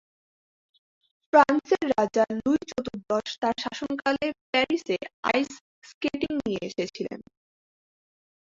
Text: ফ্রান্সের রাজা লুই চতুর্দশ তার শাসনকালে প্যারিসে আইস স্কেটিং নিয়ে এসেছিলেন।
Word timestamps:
ফ্রান্সের 1.33 1.85
রাজা 1.93 2.23
লুই 2.37 2.59
চতুর্দশ 2.71 3.27
তার 3.41 3.55
শাসনকালে 3.63 4.27
প্যারিসে 4.43 4.97
আইস 5.29 5.51
স্কেটিং 5.83 6.31
নিয়ে 6.41 6.61
এসেছিলেন। 6.69 7.19